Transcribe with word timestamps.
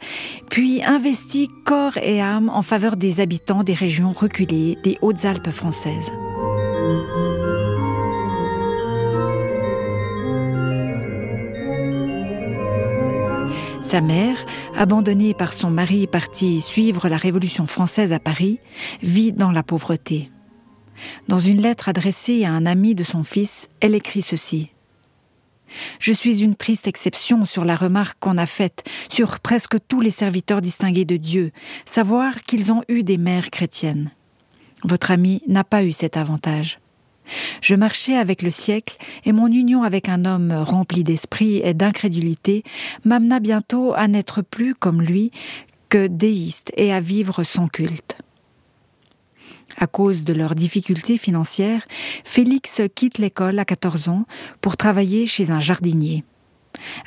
puis 0.49 0.83
investi 0.83 1.47
corps 1.63 1.97
et 1.97 2.19
âme 2.19 2.49
en 2.49 2.61
faveur 2.61 2.97
des 2.97 3.21
habitants 3.21 3.63
des 3.63 3.73
régions 3.73 4.11
reculées 4.11 4.77
des 4.83 4.97
Hautes-Alpes 5.01 5.51
françaises. 5.51 6.11
Sa 13.89 14.01
mère, 14.01 14.45
abandonnée 14.77 15.33
par 15.33 15.51
son 15.51 15.71
mari 15.71 16.05
parti 16.05 16.61
suivre 16.61 17.09
la 17.09 17.17
Révolution 17.17 17.65
française 17.65 18.13
à 18.13 18.19
Paris, 18.19 18.59
vit 19.01 19.31
dans 19.31 19.49
la 19.49 19.63
pauvreté. 19.63 20.29
Dans 21.27 21.39
une 21.39 21.59
lettre 21.59 21.89
adressée 21.89 22.45
à 22.45 22.51
un 22.51 22.67
ami 22.67 22.93
de 22.93 23.03
son 23.03 23.23
fils, 23.23 23.67
elle 23.79 23.95
écrit 23.95 24.21
ceci. 24.21 24.69
Je 25.99 26.13
suis 26.13 26.43
une 26.43 26.55
triste 26.55 26.87
exception 26.87 27.45
sur 27.45 27.65
la 27.65 27.75
remarque 27.75 28.19
qu'on 28.19 28.37
a 28.37 28.45
faite 28.45 28.83
sur 29.09 29.39
presque 29.39 29.77
tous 29.87 30.01
les 30.01 30.11
serviteurs 30.11 30.61
distingués 30.61 31.05
de 31.05 31.17
Dieu, 31.17 31.51
savoir 31.85 32.43
qu'ils 32.43 32.71
ont 32.71 32.83
eu 32.89 33.01
des 33.01 33.17
mères 33.17 33.49
chrétiennes. 33.49 34.11
Votre 34.83 35.11
ami 35.11 35.41
n'a 35.47 35.63
pas 35.63 35.83
eu 35.83 35.91
cet 35.91 36.17
avantage. 36.17 36.79
Je 37.61 37.75
marchais 37.75 38.15
avec 38.15 38.41
le 38.41 38.49
siècle 38.49 38.97
et 39.25 39.31
mon 39.31 39.47
union 39.47 39.83
avec 39.83 40.09
un 40.09 40.25
homme 40.25 40.51
rempli 40.51 41.03
d'esprit 41.03 41.61
et 41.63 41.73
d'incrédulité 41.73 42.63
m'amena 43.05 43.39
bientôt 43.39 43.93
à 43.93 44.07
n'être 44.07 44.41
plus 44.41 44.73
comme 44.73 45.01
lui 45.01 45.31
que 45.89 46.07
déiste 46.07 46.71
et 46.77 46.93
à 46.93 46.99
vivre 46.99 47.43
sans 47.43 47.67
culte. 47.67 48.17
À 49.77 49.87
cause 49.87 50.25
de 50.25 50.33
leurs 50.33 50.55
difficultés 50.55 51.17
financières, 51.17 51.87
Félix 52.23 52.81
quitte 52.95 53.17
l'école 53.17 53.59
à 53.59 53.65
14 53.65 54.09
ans 54.09 54.25
pour 54.61 54.75
travailler 54.75 55.25
chez 55.25 55.51
un 55.51 55.59
jardinier. 55.59 56.23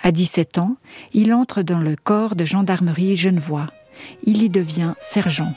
À 0.03 0.11
17 0.11 0.59
ans, 0.59 0.77
il 1.13 1.35
entre 1.35 1.63
dans 1.63 1.81
le 1.81 1.97
corps 1.97 2.35
de 2.35 2.45
gendarmerie 2.45 3.17
genevois. 3.17 3.67
Il 4.25 4.43
y 4.43 4.49
devient 4.49 4.95
sergent. 5.01 5.53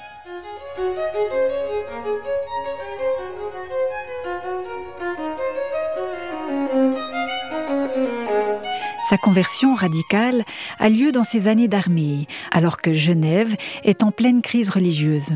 Sa 9.16 9.22
conversion 9.22 9.76
radicale 9.76 10.44
a 10.78 10.90
lieu 10.90 11.14
dans 11.14 11.24
ses 11.24 11.48
années 11.48 11.70
d'armée, 11.70 12.28
alors 12.52 12.76
que 12.76 12.92
Genève 12.92 13.56
est 13.86 14.04
en 14.04 14.12
pleine 14.12 14.42
crise 14.42 14.70
religieuse. 14.70 15.30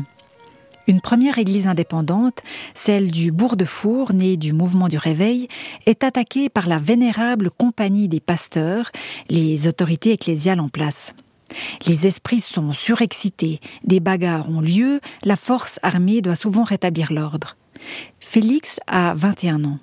Une 0.86 1.00
première 1.00 1.38
église 1.38 1.66
indépendante, 1.66 2.42
celle 2.74 3.10
du 3.10 3.32
Bourg 3.32 3.56
de 3.56 3.64
Four, 3.64 4.12
née 4.12 4.36
du 4.36 4.52
mouvement 4.52 4.88
du 4.88 4.98
Réveil, 4.98 5.48
est 5.86 6.04
attaquée 6.04 6.50
par 6.50 6.68
la 6.68 6.76
vénérable 6.76 7.48
compagnie 7.48 8.06
des 8.06 8.20
pasteurs, 8.20 8.90
les 9.30 9.66
autorités 9.66 10.12
ecclésiales 10.12 10.60
en 10.60 10.68
place. 10.68 11.14
Les 11.86 12.06
esprits 12.06 12.42
sont 12.42 12.74
surexcités, 12.74 13.60
des 13.82 14.00
bagarres 14.00 14.50
ont 14.50 14.60
lieu, 14.60 15.00
la 15.24 15.36
force 15.36 15.80
armée 15.82 16.20
doit 16.20 16.36
souvent 16.36 16.64
rétablir 16.64 17.14
l'ordre. 17.14 17.56
Félix 18.18 18.78
a 18.86 19.14
21 19.14 19.64
ans. 19.64 19.78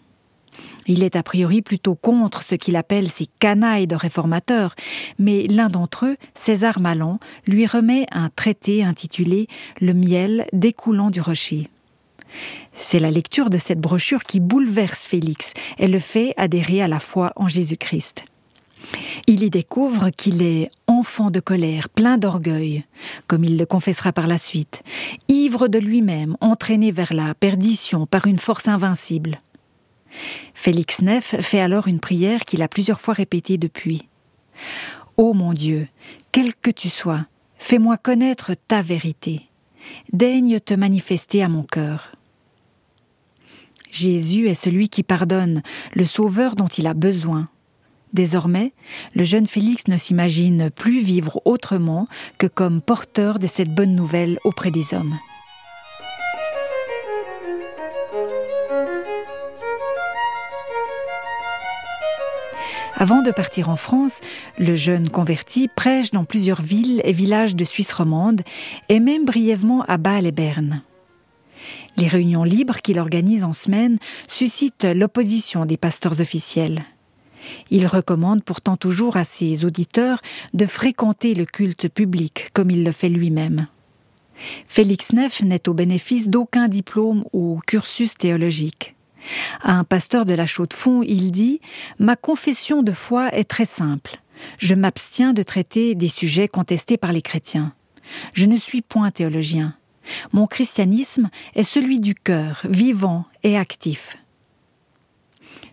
Il 0.88 1.04
est 1.04 1.16
a 1.16 1.24
priori 1.24 1.62
plutôt 1.62 1.96
contre 1.96 2.42
ce 2.42 2.56
qu'il 2.56 2.76
appelle 2.76 3.10
ces 3.10 3.28
canailles 3.40 3.88
de 3.88 3.96
réformateurs, 3.96 4.76
mais 5.20 5.44
l'un 5.48 5.68
d'entre 5.68 6.06
eux, 6.06 6.18
César 6.34 6.80
Malan, 6.80 7.20
lui 7.46 7.68
remet 7.68 8.06
un 8.12 8.30
traité 8.30 8.84
intitulé 8.84 9.48
Le 9.82 9.94
miel 9.94 10.48
découlant 10.54 11.12
du 11.12 11.22
rocher. 11.22 11.70
C'est 12.74 13.00
la 13.00 13.12
lecture 13.12 13.50
de 13.50 13.58
cette 13.58 13.80
brochure 13.80 14.24
qui 14.24 14.40
bouleverse 14.40 15.06
Félix 15.06 15.54
et 15.78 15.88
le 15.88 16.00
fait 16.00 16.34
adhérer 16.38 16.82
à 16.82 16.88
la 16.88 17.00
foi 17.00 17.32
en 17.36 17.48
Jésus-Christ. 17.48 18.26
Il 19.26 19.44
y 19.44 19.50
découvre 19.50 20.10
qu'il 20.12 20.42
est 20.42 20.70
enfant 20.86 21.32
de 21.32 21.40
colère, 21.40 21.90
plein 21.90 22.18
d'orgueil, 22.18 22.86
comme 23.28 23.44
il 23.44 23.58
le 23.58 23.66
confessera 23.66 24.14
par 24.14 24.28
la 24.28 24.38
suite, 24.38 24.84
ivre 25.28 25.68
de 25.68 25.80
lui-même, 25.80 26.38
entraîné 26.42 26.92
vers 26.92 27.14
la 27.14 27.34
perdition 27.34 28.06
par 28.06 28.28
une 28.28 28.40
force 28.40 28.68
invincible. 28.68 29.42
Félix 30.54 31.02
Neff 31.02 31.36
fait 31.40 31.60
alors 31.60 31.88
une 31.88 32.00
prière 32.00 32.46
qu'il 32.46 32.62
a 32.62 32.68
plusieurs 32.68 33.02
fois 33.02 33.14
répétée 33.14 33.58
depuis. 33.58 34.08
Ô 35.18 35.34
mon 35.34 35.54
Dieu, 35.54 35.88
quel 36.32 36.54
que 36.56 36.72
tu 36.72 36.90
sois, 36.90 37.26
fais-moi 37.58 37.98
connaître 37.98 38.52
ta 38.68 38.82
vérité. 38.82 39.42
Daigne 40.12 40.60
te 40.60 40.74
manifester 40.74 41.44
à 41.44 41.50
mon 41.50 41.64
cœur. 41.64 42.12
Jésus 43.90 44.48
est 44.48 44.56
celui 44.56 44.90
qui 44.90 45.04
pardonne, 45.04 45.64
le 45.94 46.06
sauveur 46.06 46.56
dont 46.56 46.68
il 46.68 46.88
a 46.88 46.94
besoin. 46.94 47.50
Désormais, 48.14 48.74
le 49.16 49.24
jeune 49.24 49.48
Félix 49.48 49.88
ne 49.88 49.98
s'imagine 49.98 50.70
plus 50.70 51.02
vivre 51.02 51.42
autrement 51.46 52.08
que 52.38 52.48
comme 52.48 52.82
porteur 52.82 53.40
de 53.40 53.48
cette 53.48 53.74
bonne 53.74 53.96
nouvelle 53.96 54.40
auprès 54.44 54.72
des 54.72 54.94
hommes. 54.94 55.18
Avant 63.00 63.22
de 63.22 63.30
partir 63.30 63.70
en 63.70 63.76
France, 63.76 64.22
le 64.58 64.74
jeune 64.74 65.10
converti 65.10 65.68
prêche 65.68 66.10
dans 66.10 66.26
plusieurs 66.26 66.64
villes 66.64 67.00
et 67.04 67.12
villages 67.12 67.56
de 67.56 67.64
Suisse 67.64 67.94
romande 67.94 68.42
et 68.90 69.00
même 69.00 69.24
brièvement 69.24 69.84
à 69.84 69.98
Bâle 69.98 70.26
et 70.26 70.32
Berne. 70.32 70.82
Les 71.96 72.08
réunions 72.08 72.44
libres 72.44 72.82
qu'il 72.82 72.98
organise 72.98 73.44
en 73.44 73.54
semaine 73.54 74.00
suscitent 74.28 74.88
l'opposition 74.96 75.68
des 75.68 75.78
pasteurs 75.78 76.22
officiels. 76.22 76.82
Il 77.70 77.86
recommande 77.86 78.44
pourtant 78.44 78.78
toujours 78.78 79.16
à 79.16 79.26
ses 79.26 79.64
auditeurs 79.64 80.20
de 80.56 80.66
fréquenter 80.66 81.36
le 81.36 81.46
culte 81.46 81.90
public 81.90 82.50
comme 82.54 82.72
il 82.72 82.84
le 82.84 82.92
fait 82.92 83.10
lui-même. 83.10 83.68
Félix 84.68 85.14
Neff 85.14 85.44
n'est 85.44 85.70
au 85.70 85.76
bénéfice 85.76 86.30
d'aucun 86.30 86.68
diplôme 86.68 87.26
ou 87.32 87.60
cursus 87.68 88.16
théologique. 88.16 88.97
À 89.62 89.74
un 89.74 89.84
pasteur 89.84 90.26
de 90.26 90.34
la 90.34 90.46
Chaux-de-Fonds, 90.46 91.04
il 91.04 91.32
dit 91.32 91.60
Ma 92.00 92.16
confession 92.16 92.84
de 92.84 92.92
foi 92.92 93.34
est 93.34 93.50
très 93.50 93.66
simple. 93.66 94.20
Je 94.60 94.76
m'abstiens 94.76 95.34
de 95.34 95.44
traiter 95.44 95.96
des 95.96 96.08
sujets 96.08 96.48
contestés 96.48 96.98
par 96.98 97.12
les 97.12 97.22
chrétiens. 97.22 97.74
Je 98.34 98.46
ne 98.46 98.58
suis 98.58 98.82
point 98.82 99.12
théologien. 99.12 99.76
Mon 100.32 100.48
christianisme 100.48 101.30
est 101.56 101.64
celui 101.64 102.00
du 102.00 102.16
cœur, 102.16 102.62
vivant 102.70 103.26
et 103.44 103.58
actif. 103.58 104.18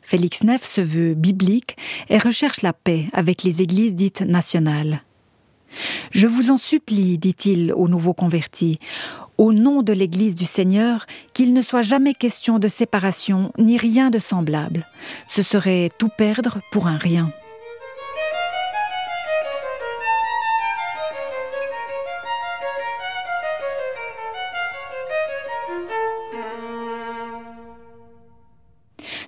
Félix 0.02 0.42
Neff 0.42 0.64
se 0.64 0.80
veut 0.80 1.14
biblique 1.14 1.76
et 2.08 2.18
recherche 2.18 2.62
la 2.62 2.72
paix 2.72 3.08
avec 3.12 3.42
les 3.42 3.62
églises 3.62 3.94
dites 3.94 4.20
nationales. 4.20 5.02
Je 6.10 6.26
vous 6.26 6.50
en 6.50 6.56
supplie, 6.56 7.18
dit-il 7.18 7.72
aux 7.72 7.88
nouveaux 7.88 8.14
convertis, 8.14 8.78
au 9.38 9.52
nom 9.52 9.82
de 9.82 9.92
l'Église 9.92 10.34
du 10.34 10.44
Seigneur, 10.44 11.06
qu'il 11.32 11.52
ne 11.52 11.62
soit 11.62 11.82
jamais 11.82 12.14
question 12.14 12.58
de 12.58 12.68
séparation 12.68 13.52
ni 13.58 13.78
rien 13.78 14.10
de 14.10 14.18
semblable. 14.18 14.86
Ce 15.26 15.42
serait 15.42 15.90
tout 15.98 16.10
perdre 16.16 16.60
pour 16.70 16.86
un 16.86 16.96
rien. 16.96 17.30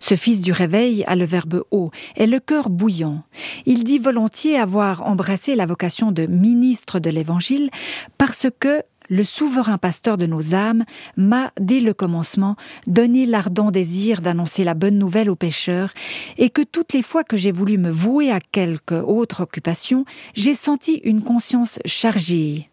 Ce 0.09 0.15
fils 0.15 0.41
du 0.41 0.53
réveil 0.53 1.03
a 1.09 1.17
le 1.17 1.25
verbe 1.25 1.65
haut 1.73 1.91
et 2.15 2.29
le 2.29 2.39
cœur 2.39 2.71
bouillant. 2.71 3.25
Il 3.65 3.83
dit 3.83 3.99
volontiers 3.99 4.57
avoir 4.57 5.05
embrassé 5.05 5.57
la 5.57 5.67
vocation 5.67 6.13
de 6.13 6.27
ministre 6.27 7.01
de 7.01 7.11
l'Évangile 7.11 7.71
parce 8.17 8.47
que 8.61 8.83
le 9.09 9.25
souverain 9.25 9.79
pasteur 9.79 10.17
de 10.17 10.27
nos 10.27 10.55
âmes 10.55 10.85
m'a, 11.17 11.53
dès 11.61 11.81
le 11.81 11.95
commencement, 11.95 12.57
donné 12.87 13.27
l'ardent 13.27 13.71
désir 13.71 14.21
d'annoncer 14.21 14.65
la 14.65 14.75
bonne 14.75 14.99
nouvelle 14.99 15.31
aux 15.31 15.37
pécheurs, 15.37 15.93
et 16.39 16.51
que 16.51 16.63
toutes 16.63 16.93
les 16.93 17.03
fois 17.03 17.25
que 17.25 17.37
j'ai 17.37 17.53
voulu 17.53 17.79
me 17.79 17.91
vouer 17.91 18.31
à 18.31 18.41
quelque 18.41 18.95
autre 18.95 19.43
occupation, 19.43 20.05
j'ai 20.35 20.55
senti 20.55 21.01
une 21.05 21.23
conscience 21.23 21.79
chargée. 21.85 22.71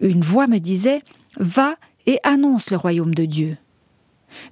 Une 0.00 0.22
voix 0.22 0.46
me 0.46 0.58
disait 0.58 1.02
Va 1.38 1.76
et 2.06 2.18
annonce 2.22 2.70
le 2.70 2.76
royaume 2.76 3.14
de 3.14 3.24
Dieu. 3.24 3.56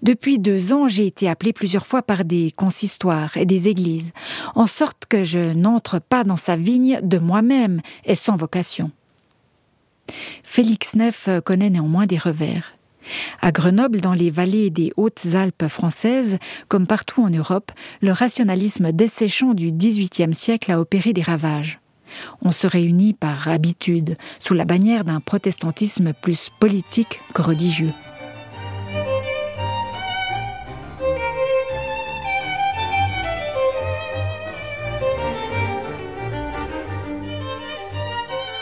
Depuis 0.02 0.38
deux 0.38 0.72
ans, 0.72 0.88
j'ai 0.88 1.06
été 1.06 1.28
appelé 1.28 1.52
plusieurs 1.52 1.86
fois 1.86 2.02
par 2.02 2.25
des 2.25 2.50
consistoires 2.50 3.36
et 3.36 3.46
des 3.46 3.69
églises, 3.69 4.12
en 4.54 4.66
sorte 4.66 5.04
que 5.08 5.25
je 5.25 5.52
n'entre 5.52 6.00
pas 6.00 6.25
dans 6.25 6.36
sa 6.36 6.56
vigne 6.56 7.00
de 7.02 7.19
moi-même 7.19 7.80
et 8.04 8.14
sans 8.14 8.36
vocation. 8.36 8.90
Félix 10.43 10.94
Neff 10.94 11.28
connaît 11.44 11.70
néanmoins 11.70 12.06
des 12.06 12.19
revers. 12.19 12.75
À 13.40 13.52
Grenoble, 13.52 14.00
dans 14.00 14.12
les 14.12 14.31
vallées 14.31 14.70
des 14.70 14.93
Hautes-Alpes 14.96 15.69
françaises, 15.69 16.38
comme 16.69 16.87
partout 16.87 17.22
en 17.22 17.31
Europe, 17.31 17.72
le 18.02 18.12
rationalisme 18.12 18.93
desséchant 18.93 19.55
du 19.55 19.72
XVIIIe 19.72 20.34
siècle 20.34 20.72
a 20.72 20.81
opéré 20.81 21.12
des 21.12 21.22
ravages. 21.22 21.81
On 22.43 22.52
se 22.52 22.66
réunit 22.66 23.12
par 23.12 23.49
habitude, 23.49 24.16
sous 24.40 24.55
la 24.55 24.64
bannière 24.64 25.05
d'un 25.05 25.20
protestantisme 25.20 26.12
plus 26.12 26.50
politique 26.58 27.20
que 27.34 27.43
religieux. 27.43 27.93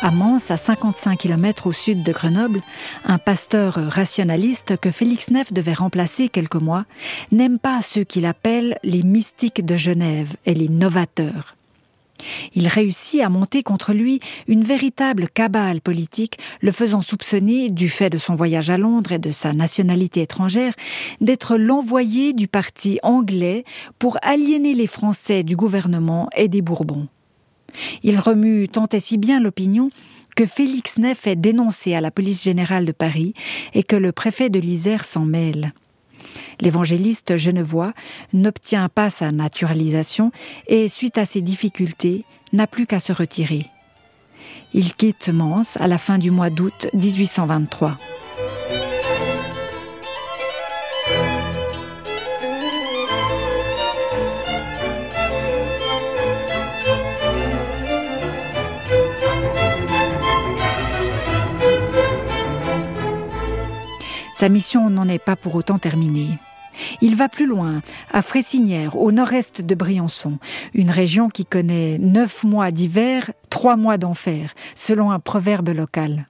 À 0.03 0.11
Mans, 0.11 0.39
à 0.51 0.59
55 0.59 1.19
km 1.19 1.67
au 1.67 1.73
sud 1.73 2.03
de 2.03 2.13
Grenoble, 2.13 2.61
un 3.05 3.17
pasteur 3.17 3.75
rationaliste 3.75 4.77
que 4.77 4.91
Félix 4.91 5.31
Neff 5.31 5.55
devait 5.55 5.73
remplacer 5.73 6.29
quelques 6.29 6.57
mois 6.57 6.85
n'aime 7.33 7.59
pas 7.59 7.81
ceux 7.81 8.05
qu'il 8.05 8.27
appelle 8.27 8.79
les 8.85 9.03
mystiques 9.03 9.65
de 9.65 9.77
Genève 9.79 10.37
et 10.45 10.53
les 10.53 10.69
novateurs. 10.69 11.57
Il 12.55 12.69
réussit 12.69 13.23
à 13.23 13.31
monter 13.31 13.63
contre 13.63 13.95
lui 13.95 14.21
une 14.49 14.65
véritable 14.65 15.29
cabale 15.29 15.81
politique, 15.81 16.39
le 16.61 16.73
faisant 16.73 17.01
soupçonner, 17.01 17.71
du 17.71 17.89
fait 17.89 18.11
de 18.11 18.19
son 18.19 18.35
voyage 18.35 18.69
à 18.69 18.77
Londres 18.77 19.13
et 19.13 19.19
de 19.19 19.33
sa 19.33 19.55
nationalité 19.55 20.23
étrangère, 20.23 20.75
d'être 21.23 21.57
l'envoyé 21.57 22.35
du 22.35 22.49
parti 22.49 22.99
anglais 23.03 23.65
pour 23.99 24.19
aliéner 24.23 24.75
les 24.75 24.87
Français 24.87 25.43
du 25.43 25.57
gouvernement 25.57 26.29
et 26.37 26.49
des 26.49 26.63
Bourbons. 26.63 27.09
Il 28.03 28.19
remue 28.19 28.69
tant 28.69 28.89
et 28.93 29.01
si 29.01 29.19
bien 29.19 29.41
l'opinion 29.41 29.91
que 30.37 30.47
Félix 30.47 30.99
Neff 30.99 31.27
est 31.27 31.37
dénoncé 31.37 31.95
à 31.95 32.01
la 32.01 32.11
police 32.11 32.43
générale 32.43 32.85
de 32.85 32.93
Paris 32.93 33.35
et 33.75 33.83
que 33.83 33.97
le 33.97 34.13
préfet 34.13 34.51
de 34.51 34.61
l'Isère 34.61 35.05
s'en 35.05 35.25
mêle. 35.25 35.73
L'évangéliste 36.61 37.37
genevois 37.37 37.93
n'obtient 38.33 38.89
pas 38.89 39.11
sa 39.11 39.33
naturalisation 39.33 40.33
et, 40.69 40.89
suite 40.89 41.19
à 41.19 41.25
ses 41.25 41.41
difficultés, 41.41 42.25
n'a 42.53 42.67
plus 42.67 42.87
qu'à 42.87 43.01
se 43.01 43.13
retirer. 43.13 43.67
Il 44.75 44.95
quitte 44.95 45.29
Mans 45.29 45.63
à 45.77 45.89
la 45.89 45.99
fin 45.99 46.19
du 46.19 46.31
mois 46.31 46.51
d'août 46.51 46.89
1823. 46.93 47.99
Sa 64.37 64.51
mission 64.51 64.91
n'en 64.91 65.09
est 65.09 65.19
pas 65.19 65.35
pour 65.35 65.55
autant 65.55 65.79
terminée. 65.79 66.39
Il 67.01 67.17
va 67.17 67.31
plus 67.31 67.47
loin, 67.47 67.81
à 68.13 68.21
Fressinière, 68.21 68.99
au 68.99 69.11
nord-est 69.11 69.63
de 69.63 69.75
Briançon, 69.75 70.37
une 70.75 70.91
région 70.91 71.31
qui 71.31 71.47
connaît 71.47 71.97
neuf 71.97 72.45
mois 72.45 72.71
d'hiver, 72.71 73.33
trois 73.49 73.77
mois 73.77 73.97
d'enfer, 73.97 74.53
selon 74.75 75.11
un 75.11 75.21
proverbe 75.21 75.71
local. 75.71 76.29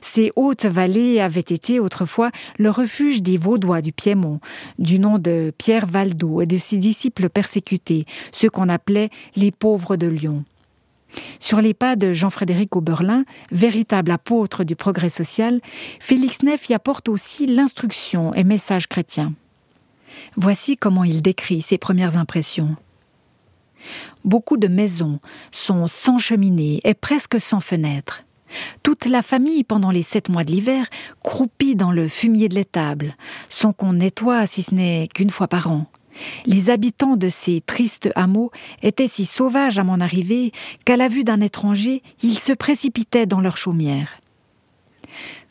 Ces 0.00 0.32
hautes 0.36 0.64
vallées 0.64 1.20
avaient 1.20 1.40
été 1.40 1.80
autrefois 1.80 2.30
le 2.56 2.70
refuge 2.70 3.20
des 3.20 3.36
Vaudois 3.36 3.82
du 3.82 3.92
Piémont, 3.92 4.40
du 4.78 4.98
nom 4.98 5.18
de 5.18 5.52
Pierre 5.58 5.86
Valdo 5.86 6.40
et 6.40 6.46
de 6.46 6.56
ses 6.56 6.78
disciples 6.78 7.28
persécutés, 7.28 8.06
ceux 8.32 8.48
qu'on 8.48 8.70
appelait 8.70 9.10
les 9.34 9.50
pauvres 9.50 9.96
de 9.96 10.06
Lyon. 10.06 10.44
Sur 11.40 11.60
les 11.60 11.74
pas 11.74 11.96
de 11.96 12.12
Jean-Frédéric 12.12 12.76
Oberlin, 12.76 13.24
véritable 13.50 14.10
apôtre 14.10 14.64
du 14.64 14.76
progrès 14.76 15.10
social, 15.10 15.60
Félix 16.00 16.42
Neff 16.42 16.68
y 16.68 16.74
apporte 16.74 17.08
aussi 17.08 17.46
l'instruction 17.46 18.34
et 18.34 18.44
message 18.44 18.86
chrétien. 18.86 19.34
Voici 20.36 20.76
comment 20.76 21.04
il 21.04 21.22
décrit 21.22 21.62
ses 21.62 21.78
premières 21.78 22.16
impressions. 22.16 22.76
Beaucoup 24.24 24.56
de 24.56 24.68
maisons 24.68 25.20
sont 25.52 25.88
sans 25.88 26.18
cheminée 26.18 26.80
et 26.84 26.94
presque 26.94 27.40
sans 27.40 27.60
fenêtres. 27.60 28.24
Toute 28.82 29.06
la 29.06 29.22
famille, 29.22 29.64
pendant 29.64 29.90
les 29.90 30.02
sept 30.02 30.28
mois 30.28 30.44
de 30.44 30.52
l'hiver, 30.52 30.86
croupit 31.22 31.74
dans 31.74 31.92
le 31.92 32.08
fumier 32.08 32.48
de 32.48 32.54
l'étable, 32.54 33.16
sans 33.50 33.72
qu'on 33.72 33.94
nettoie 33.94 34.46
si 34.46 34.62
ce 34.62 34.74
n'est 34.74 35.08
qu'une 35.12 35.30
fois 35.30 35.48
par 35.48 35.70
an. 35.70 35.86
Les 36.44 36.70
habitants 36.70 37.16
de 37.16 37.28
ces 37.28 37.60
tristes 37.60 38.10
hameaux 38.14 38.50
étaient 38.82 39.08
si 39.08 39.24
sauvages 39.24 39.78
à 39.78 39.84
mon 39.84 40.00
arrivée 40.00 40.52
qu'à 40.84 40.96
la 40.96 41.08
vue 41.08 41.24
d'un 41.24 41.40
étranger, 41.40 42.02
ils 42.22 42.38
se 42.38 42.52
précipitaient 42.52 43.26
dans 43.26 43.40
leur 43.40 43.56
chaumière. 43.56 44.20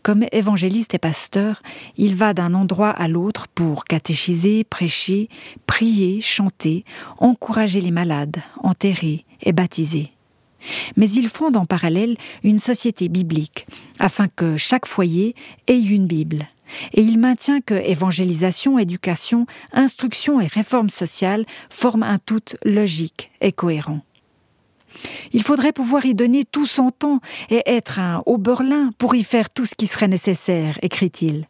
Comme 0.04 0.26
évangéliste 0.32 0.94
et 0.94 1.00
pasteur, 1.00 1.64
il 1.98 2.16
va 2.16 2.36
d'un 2.36 2.54
endroit 2.54 2.92
à 2.92 3.08
l'autre 3.08 3.48
pour 3.48 3.86
catéchiser, 3.86 4.64
prêcher, 4.64 5.30
prier, 5.66 6.22
chanter, 6.22 6.86
encourager 7.18 7.82
les 7.82 7.90
malades, 7.90 8.38
enterrer 8.62 9.26
et 9.42 9.52
baptiser. 9.52 10.12
Mais 10.96 11.10
il 11.10 11.28
fonde 11.28 11.58
en 11.58 11.66
parallèle 11.66 12.18
une 12.44 12.60
société 12.60 13.08
biblique, 13.08 13.66
afin 14.00 14.28
que 14.28 14.58
chaque 14.58 14.86
foyer 14.86 15.36
ait 15.68 15.82
une 15.82 16.06
Bible 16.06 16.48
et 16.94 17.02
il 17.02 17.20
maintient 17.20 17.62
que 17.62 17.74
évangélisation, 17.74 18.80
éducation, 18.80 19.46
instruction 19.72 20.40
et 20.42 20.48
réforme 20.48 20.90
sociale 20.90 21.46
forment 21.70 22.04
un 22.04 22.20
tout 22.20 22.44
logique 22.64 23.32
et 23.42 23.52
cohérent. 23.52 24.02
Il 25.34 25.44
faudrait 25.44 25.74
pouvoir 25.74 26.06
y 26.06 26.14
donner 26.14 26.46
tout 26.46 26.66
son 26.66 26.90
temps 26.90 27.20
et 27.50 27.62
être 27.66 28.00
un 28.00 28.24
Oberlin 28.26 28.92
pour 28.98 29.16
y 29.16 29.24
faire 29.24 29.50
tout 29.50 29.66
ce 29.66 29.76
qui 29.76 29.88
serait 29.88 30.08
nécessaire, 30.08 30.80
écrit-il. 30.82 31.48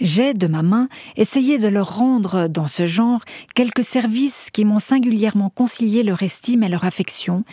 J'ai, 0.00 0.34
de 0.34 0.46
ma 0.46 0.62
main, 0.62 0.88
essayé 1.16 1.58
de 1.58 1.68
leur 1.68 1.96
rendre, 1.96 2.48
dans 2.48 2.68
ce 2.68 2.86
genre, 2.86 3.20
quelques 3.54 3.84
services 3.84 4.50
qui 4.52 4.64
m'ont 4.64 4.78
singulièrement 4.78 5.50
concilié 5.50 6.02
leur 6.02 6.22
estime 6.22 6.62
et 6.62 6.68
leur 6.68 6.84
affection, 6.84 7.44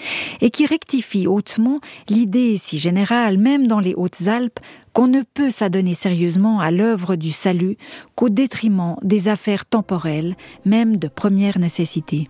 et 0.42 0.50
qui 0.50 0.66
rectifient 0.66 1.28
hautement 1.28 1.80
l'idée 2.10 2.58
si 2.58 2.78
générale, 2.78 3.38
même 3.38 3.68
dans 3.68 3.80
les 3.80 3.94
Hautes-Alpes, 3.96 4.60
qu'on 4.94 5.08
ne 5.08 5.24
peut 5.24 5.50
s'adonner 5.50 5.94
sérieusement 5.94 6.60
à 6.60 6.72
l'œuvre 6.72 7.16
du 7.16 7.32
salut 7.32 7.78
qu'au 8.16 8.30
détriment 8.30 8.96
des 9.02 9.28
affaires 9.28 9.66
temporelles, 9.66 10.36
même 10.66 10.98
de 10.98 11.08
première 11.10 11.60
nécessité. 11.60 12.30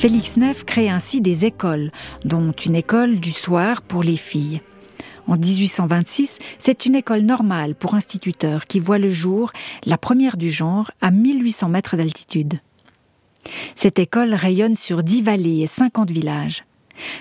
Félix 0.00 0.38
Neff 0.38 0.64
crée 0.64 0.88
ainsi 0.88 1.20
des 1.20 1.44
écoles, 1.44 1.92
dont 2.24 2.52
une 2.52 2.74
école 2.74 3.20
du 3.20 3.32
soir 3.32 3.82
pour 3.82 4.02
les 4.02 4.16
filles. 4.16 4.62
En 5.26 5.36
1826, 5.36 6.38
c'est 6.58 6.86
une 6.86 6.94
école 6.94 7.20
normale 7.20 7.74
pour 7.74 7.94
instituteurs 7.94 8.64
qui 8.64 8.80
voit 8.80 8.96
le 8.96 9.10
jour, 9.10 9.52
la 9.84 9.98
première 9.98 10.38
du 10.38 10.50
genre, 10.50 10.90
à 11.02 11.10
1800 11.10 11.68
mètres 11.68 11.98
d'altitude. 11.98 12.60
Cette 13.74 13.98
école 13.98 14.32
rayonne 14.32 14.74
sur 14.74 15.02
dix 15.02 15.20
vallées 15.20 15.60
et 15.60 15.66
50 15.66 16.10
villages. 16.10 16.64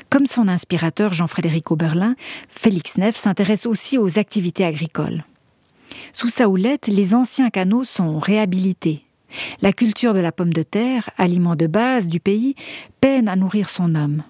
Comme 0.09 0.25
son 0.25 0.47
inspirateur 0.47 1.11
Jean-Frédéric 1.11 1.71
Oberlin, 1.71 2.15
Félix 2.49 2.97
Neff 2.97 3.17
s'intéresse 3.17 3.65
aussi 3.65 3.97
aux 3.97 4.17
activités 4.17 4.63
agricoles. 4.63 5.25
Sous 6.13 6.29
sa 6.29 6.47
houlette, 6.47 6.87
les 6.87 7.13
anciens 7.13 7.49
canaux 7.49 7.83
sont 7.83 8.19
réhabilités. 8.19 9.03
La 9.61 9.73
culture 9.73 10.13
de 10.13 10.19
la 10.19 10.31
pomme 10.31 10.53
de 10.53 10.63
terre, 10.63 11.09
aliment 11.17 11.55
de 11.55 11.67
base 11.67 12.07
du 12.07 12.19
pays, 12.19 12.55
peine 13.01 13.27
à 13.27 13.35
nourrir 13.35 13.69
son 13.69 13.95
homme. 13.95 14.23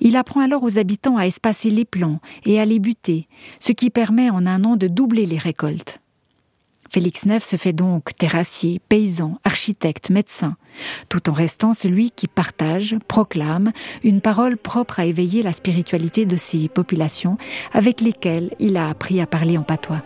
Il 0.00 0.16
apprend 0.16 0.40
alors 0.40 0.62
aux 0.62 0.78
habitants 0.78 1.16
à 1.16 1.26
espacer 1.26 1.70
les 1.70 1.84
plants 1.84 2.20
et 2.44 2.60
à 2.60 2.64
les 2.64 2.78
buter, 2.78 3.28
ce 3.60 3.72
qui 3.72 3.90
permet 3.90 4.30
en 4.30 4.46
un 4.46 4.64
an 4.64 4.76
de 4.76 4.88
doubler 4.88 5.26
les 5.26 5.38
récoltes. 5.38 6.00
Félix 6.92 7.24
Neff 7.24 7.42
se 7.42 7.56
fait 7.56 7.72
donc 7.72 8.14
terrassier, 8.18 8.78
paysan, 8.90 9.38
architecte, 9.44 10.10
médecin, 10.10 10.56
tout 11.08 11.30
en 11.30 11.32
restant 11.32 11.72
celui 11.72 12.10
qui 12.10 12.28
partage, 12.28 12.96
proclame 13.08 13.72
une 14.04 14.20
parole 14.20 14.58
propre 14.58 15.00
à 15.00 15.06
éveiller 15.06 15.42
la 15.42 15.54
spiritualité 15.54 16.26
de 16.26 16.36
ces 16.36 16.68
populations 16.68 17.38
avec 17.72 18.02
lesquelles 18.02 18.54
il 18.58 18.76
a 18.76 18.90
appris 18.90 19.22
à 19.22 19.26
parler 19.26 19.56
en 19.56 19.62
patois. 19.62 20.02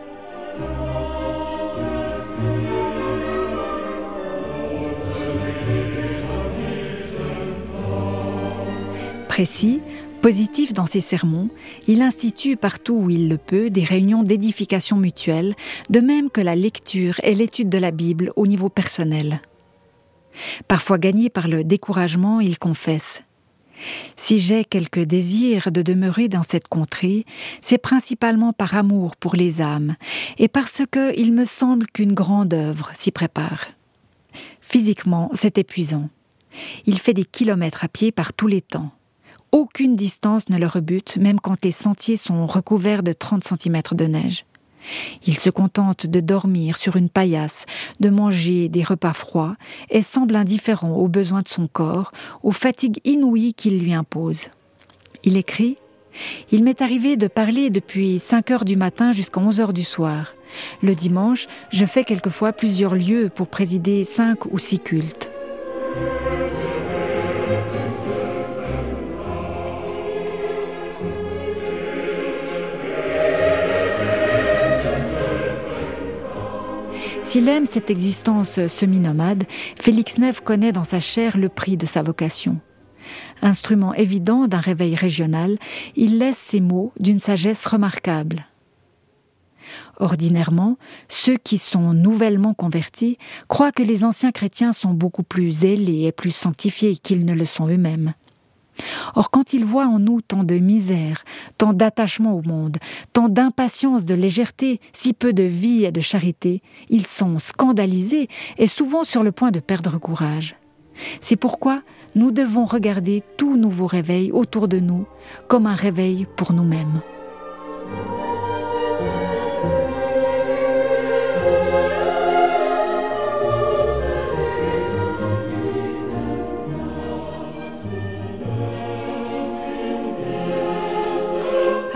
Précis, 9.36 9.82
positif 10.22 10.72
dans 10.72 10.86
ses 10.86 11.02
sermons, 11.02 11.50
il 11.88 12.00
institue 12.00 12.56
partout 12.56 12.94
où 12.94 13.10
il 13.10 13.28
le 13.28 13.36
peut 13.36 13.68
des 13.68 13.84
réunions 13.84 14.22
d'édification 14.22 14.96
mutuelle, 14.96 15.54
de 15.90 16.00
même 16.00 16.30
que 16.30 16.40
la 16.40 16.56
lecture 16.56 17.20
et 17.22 17.34
l'étude 17.34 17.68
de 17.68 17.76
la 17.76 17.90
Bible 17.90 18.32
au 18.34 18.46
niveau 18.46 18.70
personnel. 18.70 19.42
Parfois 20.68 20.96
gagné 20.96 21.28
par 21.28 21.48
le 21.48 21.64
découragement, 21.64 22.40
il 22.40 22.58
confesse 22.58 23.24
si 24.16 24.40
j'ai 24.40 24.64
quelque 24.64 25.00
désir 25.00 25.70
de 25.70 25.82
demeurer 25.82 26.28
dans 26.28 26.42
cette 26.42 26.66
contrée, 26.66 27.26
c'est 27.60 27.76
principalement 27.76 28.54
par 28.54 28.74
amour 28.74 29.16
pour 29.16 29.36
les 29.36 29.60
âmes, 29.60 29.96
et 30.38 30.48
parce 30.48 30.80
que 30.90 31.14
il 31.20 31.34
me 31.34 31.44
semble 31.44 31.86
qu'une 31.88 32.14
grande 32.14 32.54
œuvre 32.54 32.90
s'y 32.96 33.10
prépare. 33.10 33.66
Physiquement, 34.62 35.30
c'est 35.34 35.58
épuisant. 35.58 36.08
Il 36.86 36.98
fait 36.98 37.12
des 37.12 37.26
kilomètres 37.26 37.84
à 37.84 37.88
pied 37.88 38.12
par 38.12 38.32
tous 38.32 38.46
les 38.46 38.62
temps. 38.62 38.92
Aucune 39.52 39.96
distance 39.96 40.48
ne 40.48 40.58
le 40.58 40.66
rebute, 40.66 41.16
même 41.16 41.40
quand 41.40 41.64
les 41.64 41.70
sentiers 41.70 42.16
sont 42.16 42.46
recouverts 42.46 43.02
de 43.02 43.12
30 43.12 43.44
cm 43.44 43.82
de 43.92 44.04
neige. 44.06 44.44
Il 45.26 45.36
se 45.36 45.50
contente 45.50 46.06
de 46.06 46.20
dormir 46.20 46.76
sur 46.76 46.96
une 46.96 47.08
paillasse, 47.08 47.66
de 48.00 48.10
manger 48.10 48.68
des 48.68 48.82
repas 48.82 49.12
froids, 49.12 49.56
et 49.90 50.02
semble 50.02 50.36
indifférent 50.36 50.92
aux 50.92 51.08
besoins 51.08 51.42
de 51.42 51.48
son 51.48 51.66
corps, 51.66 52.12
aux 52.42 52.52
fatigues 52.52 53.00
inouïes 53.04 53.54
qu'il 53.54 53.80
lui 53.80 53.94
impose. 53.94 54.50
Il 55.24 55.36
écrit 55.36 55.76
Il 56.50 56.62
m'est 56.64 56.82
arrivé 56.82 57.16
de 57.16 57.26
parler 57.26 57.70
depuis 57.70 58.18
5 58.18 58.50
heures 58.50 58.64
du 58.64 58.76
matin 58.76 59.12
jusqu'à 59.12 59.40
11 59.40 59.60
heures 59.60 59.72
du 59.72 59.84
soir. 59.84 60.34
Le 60.82 60.94
dimanche, 60.94 61.46
je 61.70 61.84
fais 61.84 62.04
quelquefois 62.04 62.52
plusieurs 62.52 62.94
lieux 62.94 63.28
pour 63.34 63.48
présider 63.48 64.04
cinq 64.04 64.46
ou 64.46 64.58
six 64.58 64.78
cultes. 64.78 65.30
S'il 77.36 77.50
aime 77.50 77.66
cette 77.66 77.90
existence 77.90 78.66
semi-nomade, 78.66 79.44
Félix 79.78 80.16
Neff 80.16 80.40
connaît 80.40 80.72
dans 80.72 80.84
sa 80.84 81.00
chair 81.00 81.36
le 81.36 81.50
prix 81.50 81.76
de 81.76 81.84
sa 81.84 82.02
vocation. 82.02 82.60
Instrument 83.42 83.92
évident 83.92 84.48
d'un 84.48 84.58
réveil 84.58 84.94
régional, 84.94 85.58
il 85.96 86.16
laisse 86.16 86.38
ses 86.38 86.60
mots 86.60 86.94
d'une 86.98 87.20
sagesse 87.20 87.66
remarquable. 87.66 88.46
Ordinairement, 89.98 90.78
ceux 91.10 91.36
qui 91.36 91.58
sont 91.58 91.92
nouvellement 91.92 92.54
convertis 92.54 93.18
croient 93.48 93.70
que 93.70 93.82
les 93.82 94.02
anciens 94.02 94.32
chrétiens 94.32 94.72
sont 94.72 94.94
beaucoup 94.94 95.22
plus 95.22 95.50
zélés 95.50 96.06
et 96.06 96.12
plus 96.12 96.30
sanctifiés 96.30 96.96
qu'ils 96.96 97.26
ne 97.26 97.34
le 97.34 97.44
sont 97.44 97.68
eux-mêmes. 97.68 98.14
Or, 99.14 99.30
quand 99.30 99.52
ils 99.52 99.64
voient 99.64 99.86
en 99.86 99.98
nous 99.98 100.20
tant 100.20 100.44
de 100.44 100.56
misère, 100.56 101.24
tant 101.58 101.72
d'attachement 101.72 102.34
au 102.34 102.42
monde, 102.42 102.78
tant 103.12 103.28
d'impatience, 103.28 104.04
de 104.04 104.14
légèreté, 104.14 104.80
si 104.92 105.12
peu 105.12 105.32
de 105.32 105.42
vie 105.42 105.84
et 105.84 105.92
de 105.92 106.00
charité, 106.00 106.62
ils 106.88 107.06
sont 107.06 107.38
scandalisés 107.38 108.28
et 108.58 108.66
souvent 108.66 109.04
sur 109.04 109.22
le 109.22 109.32
point 109.32 109.50
de 109.50 109.60
perdre 109.60 109.98
courage. 109.98 110.56
C'est 111.20 111.36
pourquoi 111.36 111.82
nous 112.14 112.30
devons 112.30 112.64
regarder 112.64 113.22
tout 113.36 113.56
nouveau 113.56 113.86
réveil 113.86 114.32
autour 114.32 114.68
de 114.68 114.80
nous 114.80 115.06
comme 115.48 115.66
un 115.66 115.74
réveil 115.74 116.26
pour 116.36 116.52
nous-mêmes. 116.52 117.02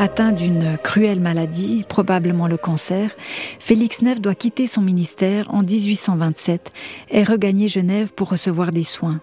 Atteint 0.01 0.33
d'une 0.33 0.79
cruelle 0.79 1.21
maladie, 1.21 1.85
probablement 1.87 2.49
le 2.49 2.57
cancer, 2.57 3.15
Félix 3.59 4.01
Neff 4.01 4.19
doit 4.19 4.35
quitter 4.35 4.67
son 4.67 4.81
ministère 4.81 5.53
en 5.53 5.63
1827 5.63 6.73
et 7.11 7.23
regagner 7.23 7.69
Genève 7.69 8.15
pour 8.15 8.31
recevoir 8.31 8.71
des 8.71 8.83
soins. 8.83 9.21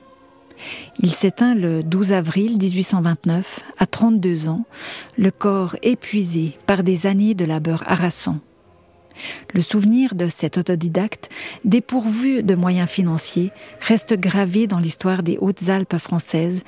Il 1.00 1.12
s'éteint 1.16 1.56
le 1.56 1.82
12 1.82 2.12
avril 2.12 2.60
1829, 2.60 3.62
à 3.80 3.88
32 3.88 4.50
ans, 4.50 4.66
le 5.18 5.32
corps 5.32 5.76
épuisé 5.82 6.60
par 6.68 6.84
des 6.84 7.08
années 7.08 7.34
de 7.34 7.46
labeur 7.46 7.84
harassant. 7.88 8.38
Le 9.54 9.62
souvenir 9.62 10.16
de 10.16 10.28
cet 10.30 10.58
autodidacte, 10.58 11.30
dépourvu 11.66 12.44
de 12.44 12.56
moyens 12.56 12.90
financiers, 12.90 13.52
reste 13.82 14.14
gravé 14.14 14.68
dans 14.68 14.80
l'histoire 14.80 15.24
des 15.24 15.38
Hautes-Alpes 15.40 15.98
françaises 15.98 16.62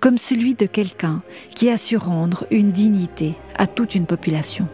comme 0.00 0.18
celui 0.18 0.54
de 0.54 0.66
quelqu'un 0.66 1.22
qui 1.54 1.70
a 1.70 1.78
su 1.78 1.96
rendre 1.96 2.46
une 2.50 2.72
dignité 2.72 3.34
à 3.56 3.66
toute 3.66 3.94
une 3.94 4.06
population. 4.06 4.68